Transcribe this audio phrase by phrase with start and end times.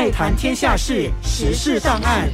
[0.00, 2.26] 爱谈天下事，时事档案。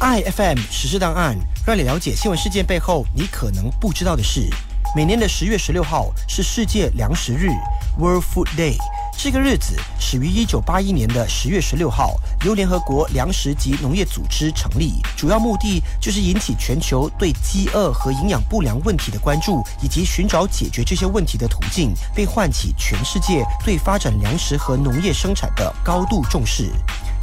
[0.00, 4.48] iFM 时事档案，让你了解新闻事件背后你可能不知道的事。
[4.96, 7.50] 每年的十月十六号是世界粮食日
[7.98, 8.78] （World Food Day）。
[9.20, 12.14] 这个日子始于一九八一年的十月十六号，
[12.44, 26.70] 由联合国粮食及农业组织成立，主要目的就是引起全球对饥饿和营养不良问题的关注，以及寻找解决这些问题的途径，并唤起全世界对发展粮食和农业生产的高度重视。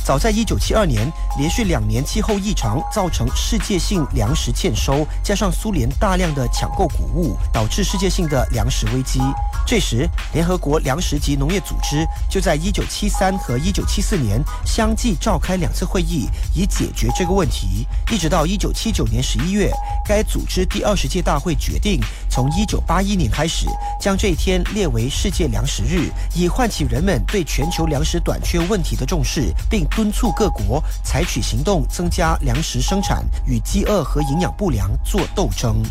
[0.04, 9.22] 早在一九七二年，连续两年气候异常造成世界性粮食欠收，加上苏联大量的抢购谷物，导致世界性的粮食危机。
[9.66, 17.88] 这时，联合国粮食及农业组织就在一九七三和一九七四年相继召开两次会议，以解决这个问题。
[18.12, 19.72] 一直到一九七九年十一月，
[20.05, 23.66] 该组织第二十届大会决定，从一九八一年开始，
[24.00, 29.84] 将这一天列为世界粮食日，以唤起人们对全球粮食短缺问题的重视，并。
[29.96, 35.82] 敦促各国采取行动，增加粮食生产，与饥饿和营养不良做斗争。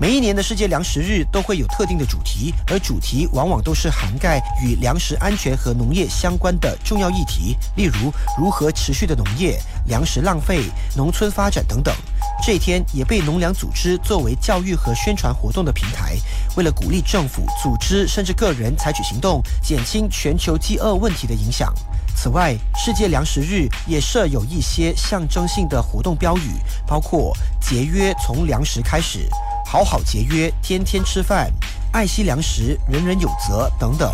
[0.00, 10.64] 每一年的世界粮食日都会有特定的主题，而主题往往都是涵盖与粮食安全和农业相关的重要议题，例如如何持续的农业、粮食浪费、
[10.96, 11.94] 农村发展等等。
[12.42, 16.16] 这一天也被农粮组织作为教育和宣传活动的平台，
[16.56, 21.74] 为了鼓励政府、组织甚至个人采取行动，减轻全球饥饿问题的影响。
[22.16, 26.54] 此外，世界粮食日也设有一些象征性的活动标语，
[26.86, 29.28] 包括“节约从粮食开始
[29.72, 31.48] ”“好好节约，天天吃饭
[31.94, 34.12] ”“爱惜粮食，人人有责”等等。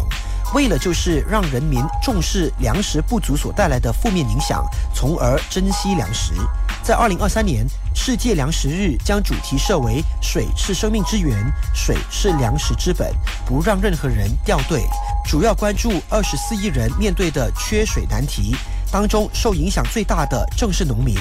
[0.53, 4.62] 为了就是让人民重视粮食不足所带来的负面影响，
[4.95, 6.34] 从而珍惜粮食。
[6.83, 11.34] 在二零二三年，世界粮食日将主题设为“水是生命之源，
[11.73, 13.11] 水是粮食之本，
[13.47, 14.84] 不让任何人掉队”。
[15.27, 18.55] 主要关注二十四亿人面对的缺水难题，
[18.93, 21.17] 当中受影响最大的正是农民。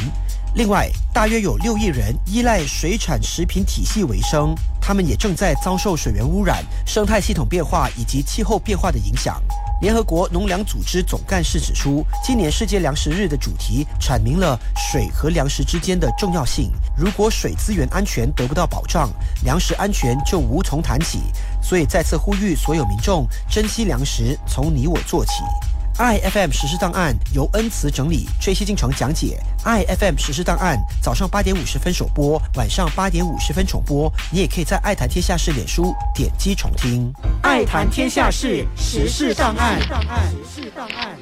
[0.56, 9.44] 另外，大约有六亿人依赖水产食品体系为生，他们也正在遭受水源污染、生态系统变化以及气候变化的影响。
[9.82, 16.72] 联合国农粮组织总干事指出，今年世界粮食日的主题阐明了水和粮食之间的重要性。
[16.96, 19.10] 如果水资源安全得不到保障，
[19.44, 21.20] 粮食安全就无从谈起。
[21.62, 25.34] 所以再次呼吁所有民众珍惜粮食，从你我做起。
[25.98, 29.40] iFM 实施档案由恩慈整理，崔西进程讲解。
[29.64, 34.12] iFM 实施档案早上八点五十分首播，晚上八点五十分重播。
[34.30, 37.10] 你也可以在爱谈天下事脸书点击重听。
[37.44, 39.80] 爱谈天下事，时事档案。
[39.80, 41.18] 时事档案。